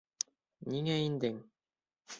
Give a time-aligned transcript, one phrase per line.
[0.77, 1.41] Ниңә индең?